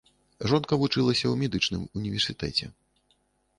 [0.51, 2.65] Жонка вучылася ў медычным універсітэце.